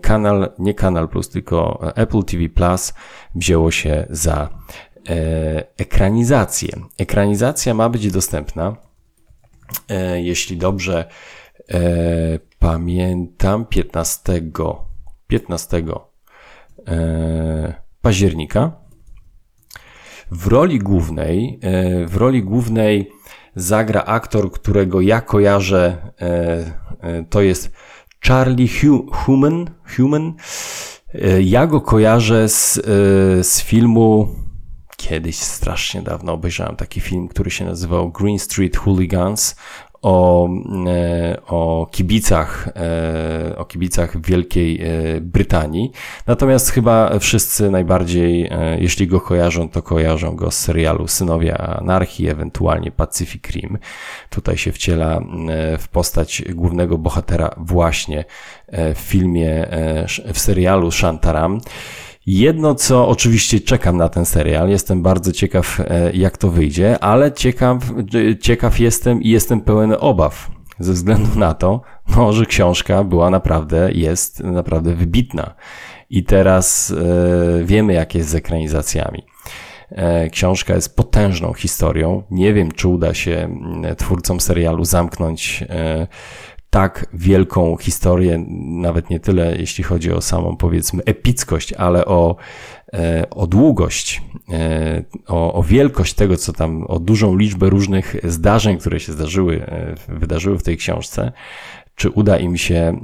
kanal, 0.01 0.49
nie 0.59 0.73
Kanal 0.73 1.09
Plus, 1.09 1.29
tylko 1.29 1.79
Apple 1.95 2.23
TV 2.23 2.49
Plus 2.49 2.93
wzięło 3.35 3.71
się 3.71 4.07
za 4.09 4.49
e, 5.09 5.63
ekranizację. 5.77 6.69
Ekranizacja 6.97 7.73
ma 7.73 7.89
być 7.89 8.11
dostępna, 8.11 8.86
jeśli 10.15 10.57
dobrze 10.57 11.05
pamiętam, 12.59 13.65
15 13.65 14.41
15 15.27 15.83
e, 16.87 17.73
października. 18.01 18.71
W 20.31 20.47
roli 20.47 20.79
głównej, 20.79 21.59
e, 21.61 22.05
w 22.05 22.15
roli 22.15 22.43
głównej 22.43 23.11
zagra 23.55 24.03
aktor, 24.03 24.51
którego 24.51 25.01
ja 25.01 25.21
kojarzę, 25.21 26.11
e, 26.21 27.23
to 27.29 27.41
jest 27.41 27.71
Charlie 28.27 28.69
Human. 29.11 29.69
Human. 29.95 30.33
Ja 31.41 31.67
go 31.67 31.81
kojarzę 31.81 32.49
z, 32.49 32.73
z 33.47 33.61
filmu, 33.61 34.35
kiedyś 34.97 35.35
strasznie 35.35 36.01
dawno 36.01 36.33
obejrzałem 36.33 36.75
taki 36.75 37.01
film, 37.01 37.27
który 37.27 37.51
się 37.51 37.65
nazywał 37.65 38.11
Green 38.11 38.39
Street 38.39 38.77
Hooligans 38.77 39.55
o, 40.01 40.49
e, 40.87 41.37
o 41.47 41.87
kibicach, 41.91 42.69
e, 42.75 43.57
o 43.57 43.65
kibicach 43.65 44.21
Wielkiej 44.21 44.81
e, 44.81 45.21
Brytanii. 45.21 45.91
Natomiast 46.27 46.71
chyba 46.71 47.19
wszyscy 47.19 47.71
najbardziej, 47.71 48.51
jeśli 48.79 49.07
go 49.07 49.21
kojarzą, 49.21 49.69
to 49.69 49.81
kojarzą 49.81 50.35
go 50.35 50.51
z 50.51 50.59
serialu 50.59 51.07
Synowie 51.07 51.57
Anarchii, 51.57 52.29
ewentualnie 52.29 52.91
Pacific 52.91 53.49
Rim. 53.49 53.77
Tutaj 54.29 54.57
się 54.57 54.71
wciela 54.71 55.21
w 55.79 55.87
postać 55.87 56.43
głównego 56.49 56.97
bohatera 56.97 57.55
właśnie 57.57 58.25
w 58.95 58.99
filmie, 58.99 59.67
w 60.33 60.39
serialu 60.39 60.91
Shantaram. 60.91 61.61
Jedno, 62.27 62.75
co 62.75 63.07
oczywiście 63.07 63.59
czekam 63.59 63.97
na 63.97 64.09
ten 64.09 64.25
serial, 64.25 64.69
jestem 64.69 65.01
bardzo 65.01 65.31
ciekaw, 65.31 65.79
e, 65.79 66.11
jak 66.13 66.37
to 66.37 66.49
wyjdzie, 66.51 66.99
ale 66.99 67.31
ciekaw, 67.31 67.77
ciekaw 68.41 68.79
jestem 68.79 69.21
i 69.21 69.29
jestem 69.29 69.61
pełen 69.61 69.95
obaw 69.99 70.51
ze 70.79 70.93
względu 70.93 71.39
na 71.39 71.53
to, 71.53 71.81
no, 72.15 72.33
że 72.33 72.45
książka 72.45 73.03
była 73.03 73.29
naprawdę, 73.29 73.91
jest 73.91 74.39
naprawdę 74.39 74.95
wybitna. 74.95 75.53
I 76.09 76.23
teraz 76.23 76.91
e, 76.91 77.63
wiemy, 77.63 77.93
jak 77.93 78.15
jest 78.15 78.29
z 78.29 78.35
ekranizacjami. 78.35 79.23
E, 79.91 80.29
książka 80.29 80.75
jest 80.75 80.95
potężną 80.95 81.53
historią. 81.53 82.23
Nie 82.31 82.53
wiem, 82.53 82.71
czy 82.71 82.87
uda 82.87 83.13
się 83.13 83.49
twórcom 83.97 84.39
serialu 84.39 84.85
zamknąć 84.85 85.63
e, 85.69 86.07
tak 86.77 87.05
wielką 87.13 87.77
historię, 87.77 88.45
nawet 88.67 89.09
nie 89.09 89.19
tyle 89.19 89.55
jeśli 89.57 89.83
chodzi 89.83 90.11
o 90.11 90.21
samą 90.21 90.57
powiedzmy 90.57 91.03
epickość, 91.05 91.73
ale 91.73 92.05
o, 92.05 92.35
e, 92.93 93.29
o 93.29 93.47
długość, 93.47 94.21
e, 94.51 95.03
o, 95.27 95.53
o 95.53 95.63
wielkość 95.63 96.13
tego, 96.13 96.37
co 96.37 96.53
tam, 96.53 96.83
o 96.83 96.99
dużą 96.99 97.37
liczbę 97.37 97.69
różnych 97.69 98.15
zdarzeń, 98.23 98.77
które 98.77 98.99
się 98.99 99.11
zdarzyły, 99.11 99.65
e, 99.65 99.95
wydarzyły 100.07 100.59
w 100.59 100.63
tej 100.63 100.77
książce, 100.77 101.31
czy 101.95 102.09
uda 102.09 102.37
im 102.37 102.57
się 102.57 102.99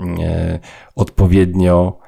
odpowiednio 0.96 2.00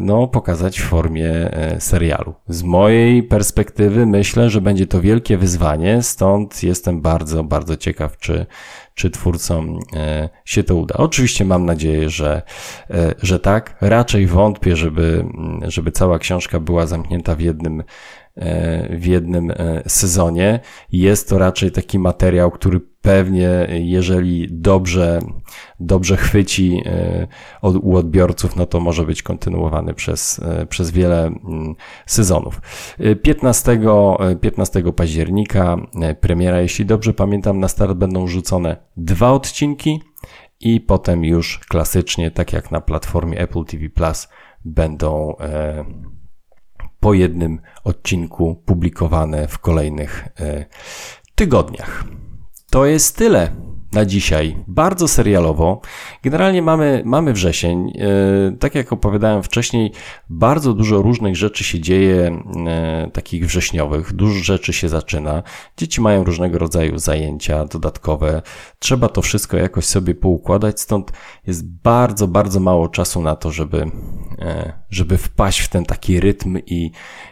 no, 0.00 0.28
pokazać 0.28 0.80
w 0.80 0.84
formie 0.84 1.50
serialu. 1.78 2.34
Z 2.48 2.62
mojej 2.62 3.22
perspektywy 3.22 4.06
myślę, 4.06 4.50
że 4.50 4.60
będzie 4.60 4.86
to 4.86 5.00
wielkie 5.00 5.38
wyzwanie, 5.38 6.02
stąd 6.02 6.62
jestem 6.62 7.00
bardzo, 7.00 7.44
bardzo 7.44 7.76
ciekaw, 7.76 8.18
czy 8.18 8.46
czy 8.94 9.10
twórcom 9.10 9.78
e, 9.96 10.28
się 10.44 10.64
to 10.64 10.76
uda. 10.76 10.94
Oczywiście 10.98 11.44
mam 11.44 11.66
nadzieję, 11.66 12.10
że, 12.10 12.42
e, 12.90 13.14
że 13.22 13.40
tak. 13.40 13.76
Raczej 13.80 14.26
wątpię, 14.26 14.76
żeby, 14.76 15.24
żeby 15.62 15.92
cała 15.92 16.18
książka 16.18 16.60
była 16.60 16.86
zamknięta 16.86 17.34
w 17.34 17.40
jednym 17.40 17.80
E, 17.80 17.84
w 18.90 19.06
jednym 19.06 19.50
e, 19.50 19.82
sezonie. 19.86 20.60
Jest 20.92 21.28
to 21.28 21.38
raczej 21.38 21.70
taki 21.70 21.98
materiał, 21.98 22.50
który 22.50 22.80
pewnie, 22.80 23.66
jeżeli 23.70 24.48
dobrze, 24.50 25.18
dobrze 25.80 26.16
chwyci 26.16 26.82
e, 26.86 27.26
u 27.62 27.96
odbiorców, 27.96 28.56
no 28.56 28.66
to 28.66 28.80
może 28.80 29.04
być 29.04 29.22
kontynuowany 29.22 29.94
przez, 29.94 30.40
przez 30.68 30.90
wiele 30.90 31.26
mm, 31.26 31.74
sezonów. 32.06 32.60
15, 33.22 33.80
15 34.40 34.82
października 34.96 35.76
premiera, 36.20 36.60
jeśli 36.60 36.86
dobrze 36.86 37.14
pamiętam, 37.14 37.60
na 37.60 37.68
start 37.68 37.92
będą 37.92 38.26
rzucone 38.26 38.76
dwa 38.96 39.30
odcinki 39.30 40.00
i 40.60 40.80
potem 40.80 41.24
już 41.24 41.58
klasycznie, 41.58 42.30
tak 42.30 42.52
jak 42.52 42.70
na 42.70 42.80
platformie 42.80 43.38
Apple 43.38 43.64
TV 43.64 43.88
Plus, 43.88 44.28
będą 44.64 45.34
po 47.04 47.14
jednym 47.14 47.60
odcinku 47.84 48.62
publikowane 48.66 49.48
w 49.48 49.58
kolejnych 49.58 50.28
e, 50.40 50.64
tygodniach. 51.34 52.04
To 52.70 52.86
jest 52.86 53.16
tyle 53.16 53.50
na 53.92 54.04
dzisiaj. 54.04 54.56
Bardzo 54.66 55.08
serialowo. 55.08 55.80
Generalnie 56.22 56.62
mamy, 56.62 57.02
mamy 57.04 57.32
wrzesień. 57.32 57.92
E, 57.98 58.56
tak 58.56 58.74
jak 58.74 58.92
opowiadałem 58.92 59.42
wcześniej, 59.42 59.92
bardzo 60.28 60.74
dużo 60.74 61.02
różnych 61.02 61.36
rzeczy 61.36 61.64
się 61.64 61.80
dzieje, 61.80 62.42
e, 62.66 63.10
takich 63.12 63.46
wrześniowych. 63.46 64.12
Dużo 64.12 64.44
rzeczy 64.44 64.72
się 64.72 64.88
zaczyna. 64.88 65.42
Dzieci 65.76 66.00
mają 66.00 66.24
różnego 66.24 66.58
rodzaju 66.58 66.98
zajęcia 66.98 67.64
dodatkowe. 67.64 68.42
Trzeba 68.78 69.08
to 69.08 69.22
wszystko 69.22 69.56
jakoś 69.56 69.84
sobie 69.84 70.14
poukładać, 70.14 70.80
stąd 70.80 71.12
jest 71.46 71.68
bardzo, 71.68 72.28
bardzo 72.28 72.60
mało 72.60 72.88
czasu 72.88 73.22
na 73.22 73.36
to, 73.36 73.50
żeby, 73.50 73.90
żeby 74.94 75.18
wpaść 75.18 75.60
w 75.60 75.68
ten 75.68 75.84
taki 75.84 76.20
rytm 76.20 76.58
i, 76.66 76.90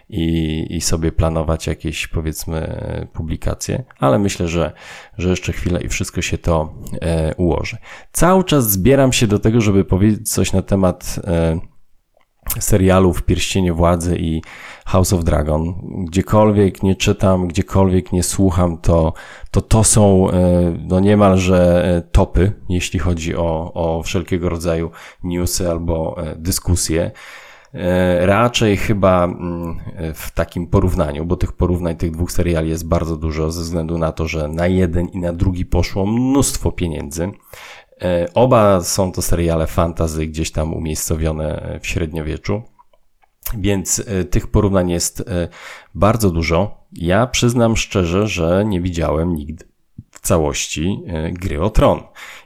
i, 0.08 0.66
i 0.70 0.80
sobie 0.80 1.12
planować 1.12 1.66
jakieś, 1.66 2.06
powiedzmy, 2.06 2.80
publikacje. 3.12 3.84
Ale 3.98 4.18
myślę, 4.18 4.48
że, 4.48 4.72
że 5.18 5.30
jeszcze 5.30 5.52
chwilę 5.52 5.82
i 5.82 5.88
wszystko 5.88 6.22
się 6.22 6.38
to 6.38 6.74
e, 7.00 7.34
ułoży. 7.34 7.76
Cały 8.12 8.44
czas 8.44 8.70
zbieram 8.70 9.12
się 9.12 9.26
do 9.26 9.38
tego, 9.38 9.60
żeby 9.60 9.84
powiedzieć 9.84 10.32
coś 10.32 10.52
na 10.52 10.62
temat 10.62 11.20
e, 11.24 11.60
serialów 12.60 13.22
Pierścienie 13.22 13.72
Władzy 13.72 14.16
i 14.18 14.42
House 14.84 15.12
of 15.12 15.24
Dragon. 15.24 15.74
Gdziekolwiek 16.08 16.82
nie 16.82 16.96
czytam, 16.96 17.48
gdziekolwiek 17.48 18.12
nie 18.12 18.22
słucham, 18.22 18.78
to 18.78 19.12
to, 19.50 19.60
to 19.60 19.84
są 19.84 20.30
e, 20.30 20.76
no 20.88 21.00
niemalże 21.00 21.84
e, 21.84 22.02
topy, 22.02 22.52
jeśli 22.68 22.98
chodzi 22.98 23.36
o, 23.36 23.72
o 23.74 24.02
wszelkiego 24.02 24.48
rodzaju 24.48 24.90
newsy 25.24 25.70
albo 25.70 26.16
e, 26.18 26.36
dyskusje. 26.36 27.10
Raczej 28.20 28.76
chyba 28.76 29.24
mm, 29.24 29.80
w 30.14 30.30
takim 30.30 30.66
porównaniu, 30.66 31.24
bo 31.24 31.36
tych 31.36 31.52
porównań 31.52 31.96
tych 31.96 32.10
dwóch 32.10 32.32
seriali 32.32 32.68
jest 32.68 32.88
bardzo 32.88 33.16
dużo, 33.16 33.52
ze 33.52 33.62
względu 33.62 33.98
na 33.98 34.12
to, 34.12 34.28
że 34.28 34.48
na 34.48 34.66
jeden 34.66 35.08
i 35.08 35.18
na 35.18 35.32
drugi 35.32 35.66
poszło 35.66 36.06
mnóstwo 36.06 36.72
pieniędzy. 36.72 37.30
E, 38.02 38.28
oba 38.34 38.80
są 38.80 39.12
to 39.12 39.22
seriale 39.22 39.66
fantazy 39.66 40.26
gdzieś 40.26 40.50
tam 40.50 40.74
umiejscowione 40.74 41.78
w 41.82 41.86
średniowieczu. 41.86 42.62
Więc 43.58 44.02
e, 44.06 44.24
tych 44.24 44.46
porównań 44.46 44.90
jest 44.90 45.20
e, 45.20 45.48
bardzo 45.94 46.30
dużo. 46.30 46.84
Ja 46.92 47.26
przyznam 47.26 47.76
szczerze, 47.76 48.26
że 48.28 48.64
nie 48.66 48.80
widziałem 48.80 49.34
nigdy 49.34 49.71
całości 50.22 51.02
gry 51.32 51.62
o 51.62 51.70
tron. 51.70 52.00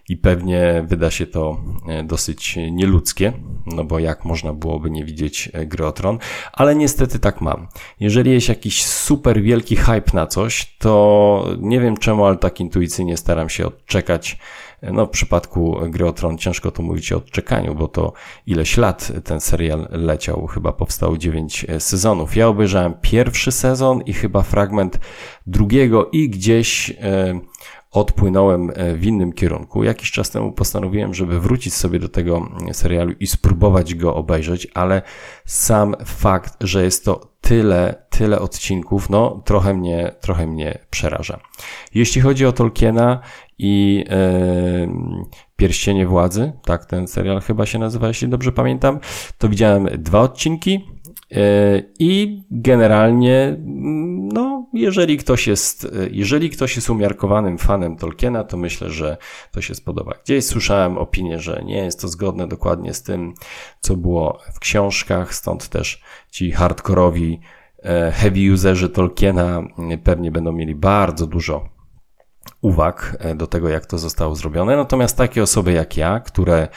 i 0.09 0.17
pewnie 0.17 0.85
wyda 0.87 1.11
się 1.11 1.27
to 1.27 1.61
e, 1.89 2.05
dosyć 2.05 2.59
nieludzkie, 2.71 3.33
no 3.67 3.85
bo 3.85 3.99
jak 3.99 4.25
można 4.25 4.53
byłoby 4.53 4.91
nie 4.91 5.05
widzieć 5.05 5.51
e, 5.53 5.67
gry 5.67 5.87
o 5.87 5.93
Tron, 5.93 6.19
ale 6.53 6.75
niestety 6.75 7.19
tak 7.19 7.41
mam. 7.41 7.69
Jeżeli 8.01 8.31
jest 8.31 8.49
jakiś 8.49 8.85
super 8.85 9.43
wielki 9.43 9.77
hype 9.77 10.11
na 10.15 10.27
coś, 10.27 10.77
to 10.79 11.45
nie 11.59 11.81
wiem 11.81 11.97
czemu, 11.97 12.25
ale 12.25 12.37
tak 12.37 12.61
intuicyjnie 12.61 13.17
staram 13.17 13.49
się 13.49 13.67
odczekać 13.67 14.39
no, 14.83 15.07
w 15.07 15.11
przypadku 15.11 15.77
Gry 15.89 16.07
o 16.07 16.13
Tron 16.13 16.39
ciężko 16.39 16.71
to 16.71 16.83
mówić 16.83 17.13
o 17.13 17.17
odczekaniu, 17.17 17.75
bo 17.75 17.89
to 17.89 18.13
ileś 18.47 18.77
lat 18.77 19.13
ten 19.25 19.41
serial 19.41 19.89
leciał, 19.91 20.47
chyba 20.47 20.73
powstał 20.73 21.17
9 21.17 21.67
e, 21.69 21.81
sezonów. 21.81 22.37
Ja 22.37 22.49
obejrzałem 22.49 22.95
pierwszy 23.01 23.53
sezon 23.53 24.03
i 24.03 24.13
chyba 24.13 24.43
fragment 24.43 24.99
drugiego 25.47 26.09
i 26.13 26.31
gdzieś 26.31 26.91
e, 26.91 27.41
odpłynąłem 27.97 28.71
e, 28.75 28.95
w 28.95 29.05
innym 29.05 29.33
kierunku. 29.33 29.85
Jakiś 29.85 30.11
czas 30.11 30.31
temu 30.31 30.53
postanowiłem, 30.53 31.15
żeby 31.15 31.41
wrócić 31.41 31.75
sobie 31.75 31.99
do 31.99 32.09
tego 32.09 32.49
serialu 32.73 33.13
i 33.21 33.27
spróbować 33.27 33.95
go 33.95 34.15
obejrzeć, 34.15 34.69
ale 34.75 35.03
sam 35.45 35.95
fakt, 36.05 36.57
że 36.61 36.85
jest 36.85 37.05
to 37.05 37.37
tyle, 37.41 37.95
tyle 38.11 38.41
odcinków, 38.41 39.11
no 39.11 39.43
trochę 39.45 39.75
mnie, 39.75 40.15
trochę 40.21 40.47
mnie 40.47 40.79
przeraża. 40.91 41.41
Jeśli 41.95 42.21
chodzi 42.21 42.47
o 42.47 42.53
Tolkiena 42.53 43.21
i 43.59 44.05
e, 44.11 44.89
Pierścienie 45.57 46.07
Władzy, 46.07 46.53
tak 46.65 46.85
ten 46.85 47.07
serial 47.09 47.41
chyba 47.41 47.67
się 47.67 47.79
nazywa, 47.79 48.09
jeśli 48.09 48.29
dobrze 48.29 48.53
pamiętam, 48.53 48.99
to 49.39 49.49
widziałem 49.49 49.89
dwa 49.99 50.21
odcinki 50.21 50.96
i 51.99 52.43
generalnie, 52.51 53.57
no, 54.33 54.67
jeżeli 54.73 55.17
ktoś 55.17 55.47
jest, 55.47 55.85
e, 55.85 55.89
jeżeli 56.11 56.51
ktoś 56.51 56.77
jest 56.77 56.91
umiarkowanym 56.91 57.59
fanem 57.59 57.97
Tolkiena, 57.97 58.45
to 58.45 58.57
myślę, 58.57 58.91
że 58.91 59.17
to 59.53 59.61
się 59.61 59.75
spodoba. 59.75 60.13
Gdzieś 60.25 60.45
słyszałem 60.45 60.99
opinię, 60.99 61.39
że 61.39 61.63
nie 61.65 61.77
jest 61.77 62.01
to 62.01 62.09
zgodne 62.09 62.49
dokładnie 62.49 62.95
z 62.95 63.03
tym, 63.03 63.35
co 63.81 63.97
było 63.97 64.39
w 64.55 64.59
książkach, 64.59 65.35
stąd 65.35 65.69
też 65.69 66.03
ci 66.31 66.53
hardkorowi 66.53 67.41
e, 67.83 68.13
heavy 68.13 68.53
userzy 68.53 68.89
Tolkiena 68.89 69.63
pewnie 70.05 70.31
będą 70.31 70.53
mieli 70.53 70.75
bardzo 70.75 71.27
dużo 71.27 71.77
uwag 72.61 73.17
e, 73.21 73.35
do 73.35 73.47
tego, 73.47 73.69
jak 73.69 73.87
to 73.87 73.99
zostało 73.99 74.35
zrobione. 74.35 74.77
Natomiast 74.77 75.17
takie 75.17 75.43
osoby 75.43 75.73
jak 75.73 75.97
ja, 75.97 76.21
które 76.21 76.57
e, 76.57 76.69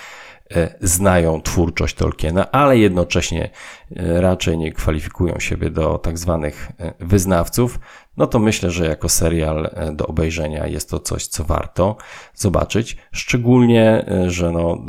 znają 0.82 1.42
twórczość 1.42 1.96
Tolkiena, 1.96 2.52
ale 2.52 2.78
jednocześnie 2.78 3.50
e, 3.96 4.22
raczej 4.22 4.58
nie 4.58 4.72
kwalifikują 4.72 5.40
siebie 5.40 5.70
do 5.70 5.98
tak 5.98 6.18
zwanych 6.18 6.72
wyznawców, 7.00 7.80
no 8.18 8.28
to 8.28 8.40
myślę, 8.40 8.72
że 8.72 8.86
jako 8.86 9.10
serial 9.10 9.70
do 9.94 10.08
obejrzenia 10.08 10.68
jest 10.68 10.90
to 10.90 11.00
coś, 11.00 11.28
co 11.28 11.44
warto 11.44 11.98
zobaczyć. 12.36 12.98
Szczególnie, 13.12 14.06
że 14.28 14.52
no, 14.52 14.86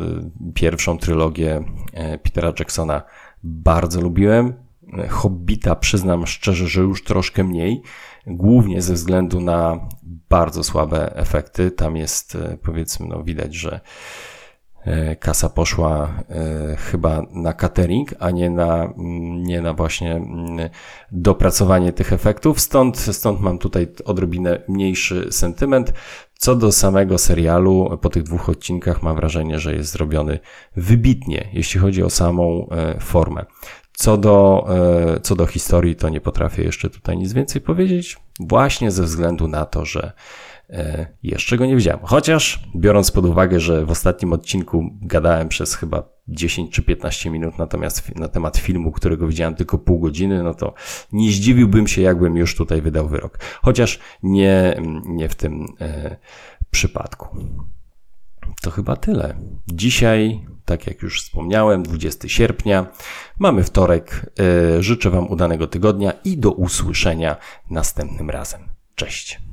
pierwszą 0.55 0.99
trylogię 0.99 1.64
Petera 2.23 2.53
Jacksona 2.59 3.03
bardzo 3.42 4.01
lubiłem. 4.01 4.55
Hobbita 5.09 5.77
przyznam 5.77 6.27
szczerze, 6.27 6.68
że 6.68 6.81
już 6.81 7.05
troszkę 7.05 7.44
mniej, 7.44 7.83
głównie 8.27 8.83
ze 8.83 8.94
względu 8.94 9.40
na 9.40 9.88
bardzo 10.29 10.64
słabe 10.64 11.16
efekty. 11.16 11.70
Tam 11.70 11.96
jest, 11.96 12.35
e, 12.35 12.59
powiedzmy, 12.62 13.07
no 13.07 13.23
widać, 13.23 13.55
że 13.55 13.75
e, 13.75 13.81
kasa 15.21 15.49
poszła 15.49 16.09
e, 16.29 16.77
chyba 16.77 17.23
na 17.33 17.53
catering, 17.53 18.14
a 18.19 18.31
nie 18.31 18.51
na, 18.51 18.85
mm, 18.85 19.43
nie 19.43 19.61
na 19.61 19.75
właśnie 19.75 20.14
mm, 20.14 20.71
dopracowanie 21.12 21.93
tych 21.93 22.12
efektów. 22.12 22.61
Stąd, 22.61 22.99
stąd 22.99 23.40
mam 23.40 23.59
tutaj 23.59 23.88
odrobinę 24.05 24.62
mniejszy 24.69 25.27
sentyment. 25.31 25.93
Co 26.38 26.57
do 26.57 26.73
samego 26.73 27.19
serialu, 27.19 27.99
po 28.01 28.09
tych 28.09 28.23
dwóch 28.23 28.49
odcinkach 28.49 29.03
mam 29.03 29.16
wrażenie, 29.16 29.59
że 29.59 29.75
jest 29.75 29.93
zrobiony 29.93 30.38
wybitnie, 30.77 31.49
jeśli 31.53 31.81
chodzi 31.81 32.03
o 32.03 32.11
samą 32.11 32.69
formę. 33.01 33.45
Co 34.01 34.16
do, 34.16 34.66
e, 35.16 35.21
co 35.21 35.37
do 35.37 35.47
historii, 35.47 35.97
to 35.97 36.09
nie 36.09 36.21
potrafię 36.21 36.62
jeszcze 36.62 36.90
tutaj 36.90 37.19
nic 37.19 37.33
więcej 37.33 37.61
powiedzieć, 37.61 38.16
właśnie 38.40 38.90
ze 38.90 39.03
względu 39.03 39.49
na 39.49 39.66
to, 39.66 39.85
że 39.85 40.03
e, 40.03 40.12
jeszcze 41.23 41.57
go 41.57 41.67
nie 41.67 41.77
widziałem. 41.77 42.01
Chociaż 42.03 42.69
biorąc 42.77 43.11
pod 43.11 43.25
uwagę, 43.27 43.61
że 43.61 43.87
w 43.87 43.91
ostatnim 43.91 44.33
odcinku 44.33 44.91
gadałem 45.03 45.49
przez 45.49 45.75
chyba 45.75 46.09
10 46.29 46.73
czy 46.73 46.83
15 46.83 47.31
minut 47.31 47.59
natomiast 47.59 48.17
na 48.17 48.29
temat 48.29 48.59
filmu, 48.59 48.93
którego 48.93 49.27
widziałem 49.27 49.55
tylko 49.55 49.79
pół 49.79 50.01
godziny, 50.01 50.43
no 50.43 50.55
to 50.55 50.75
nie 51.13 51.33
zdziwiłbym 51.33 51.89
się, 51.89 52.03
jakbym 52.03 52.37
już 52.37 52.57
tutaj 52.57 52.83
wydał 52.83 53.09
wyrok. 53.09 53.39
Chociaż 53.63 53.99
nie, 54.23 54.81
nie 55.05 55.29
w 55.29 55.35
tym 55.35 55.67
e, 55.81 56.17
przypadku. 56.71 57.37
To 58.63 58.71
chyba 58.71 58.97
tyle. 58.97 59.37
Dzisiaj 59.69 60.47
tak 60.65 60.87
jak 60.87 61.03
już 61.03 61.23
wspomniałem, 61.23 61.83
20 61.83 62.29
sierpnia. 62.29 62.87
Mamy 63.39 63.65
wtorek. 63.65 64.33
E, 64.77 64.83
życzę 64.83 65.11
Wam 65.11 65.31
udanego 65.31 65.67
tygodnia 65.67 66.13
i 66.25 66.39
do 66.39 66.53
usłyszenia 66.53 67.37
następnym 67.71 68.31
razem. 68.31 68.61
Cześć. 68.95 69.50